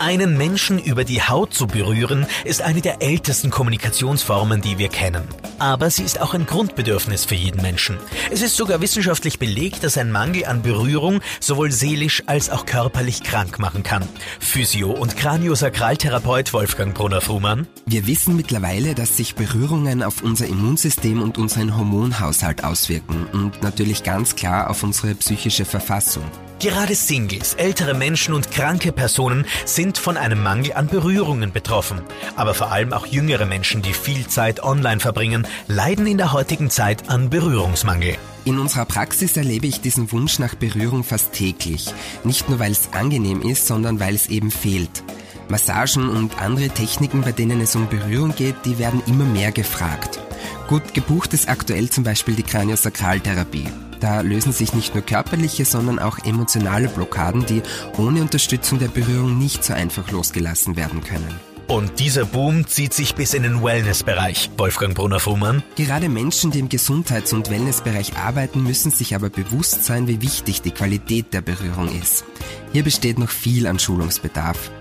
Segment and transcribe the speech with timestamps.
[0.00, 5.24] Einen Menschen über die Haut zu berühren, ist eine der ältesten Kommunikationsformen, die wir kennen.
[5.58, 7.98] Aber sie ist auch ein Grundbedürfnis für jeden Menschen.
[8.30, 13.22] Es ist sogar wissenschaftlich belegt, dass ein Mangel an Berührung sowohl seelisch als auch körperlich
[13.22, 14.08] krank machen kann.
[14.38, 17.66] Physio- und Kraniosakraltherapeut Wolfgang Brunner-Frumann.
[17.84, 24.02] Wir wissen mittlerweile, dass sich Berührungen auf unser Immunsystem und unseren Hormonhaushalt auswirken und natürlich
[24.02, 26.24] ganz klar auf unsere psychische Verfassung.
[26.60, 32.02] Gerade Singles, ältere Menschen und kranke Personen sind von einem Mangel an Berührungen betroffen.
[32.36, 36.68] Aber vor allem auch jüngere Menschen, die viel Zeit online verbringen, leiden in der heutigen
[36.68, 38.14] Zeit an Berührungsmangel.
[38.44, 41.94] In unserer Praxis erlebe ich diesen Wunsch nach Berührung fast täglich.
[42.24, 45.02] Nicht nur weil es angenehm ist, sondern weil es eben fehlt.
[45.48, 50.20] Massagen und andere Techniken, bei denen es um Berührung geht, die werden immer mehr gefragt.
[50.68, 53.66] Gut gebucht ist aktuell zum Beispiel die Kraniosakraltherapie.
[54.00, 57.62] Da lösen sich nicht nur körperliche, sondern auch emotionale Blockaden, die
[57.98, 61.38] ohne Unterstützung der Berührung nicht so einfach losgelassen werden können.
[61.68, 64.50] Und dieser Boom zieht sich bis in den Wellnessbereich.
[64.56, 65.62] Wolfgang Brunner-Fuhrmann.
[65.76, 70.62] Gerade Menschen, die im Gesundheits- und Wellnessbereich arbeiten, müssen sich aber bewusst sein, wie wichtig
[70.62, 72.24] die Qualität der Berührung ist.
[72.72, 74.72] Hier besteht noch viel an Schulungsbedarf.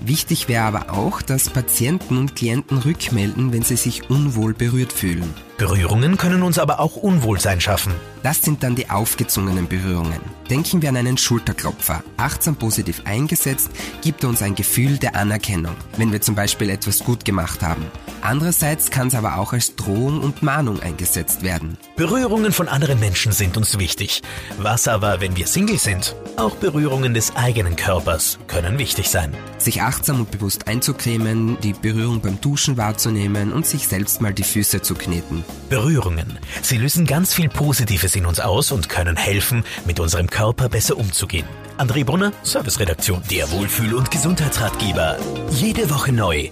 [0.00, 5.34] Wichtig wäre aber auch, dass Patienten und Klienten rückmelden, wenn sie sich unwohl berührt fühlen.
[5.58, 7.92] Berührungen können uns aber auch Unwohlsein schaffen.
[8.22, 10.20] Das sind dann die aufgezwungenen Berührungen.
[10.48, 12.04] Denken wir an einen Schulterklopfer.
[12.16, 13.68] Achtsam positiv eingesetzt
[14.00, 17.84] gibt er uns ein Gefühl der Anerkennung, wenn wir zum Beispiel etwas gut gemacht haben.
[18.20, 21.78] Andererseits kann es aber auch als Drohung und Mahnung eingesetzt werden.
[21.96, 24.22] Berührungen von anderen Menschen sind uns wichtig.
[24.58, 26.14] Was aber, wenn wir Single sind?
[26.36, 29.34] Auch Berührungen des eigenen Körpers können wichtig sein.
[29.58, 34.44] Sich achtsam und bewusst einzucremen, die Berührung beim Duschen wahrzunehmen und sich selbst mal die
[34.44, 35.44] Füße zu kneten.
[35.68, 36.38] Berührungen.
[36.62, 40.96] Sie lösen ganz viel Positives in uns aus und können helfen, mit unserem Körper besser
[40.96, 41.46] umzugehen.
[41.78, 45.16] André Brunner, Serviceredaktion, der Wohlfühl- und Gesundheitsratgeber.
[45.50, 46.50] Jede Woche neu